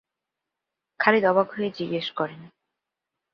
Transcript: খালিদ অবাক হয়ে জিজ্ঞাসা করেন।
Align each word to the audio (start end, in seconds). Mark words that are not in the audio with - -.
খালিদ 0.99 1.23
অবাক 1.25 1.47
হয়ে 1.55 1.69
জিজ্ঞাসা 1.71 2.13
করেন। 2.15 2.41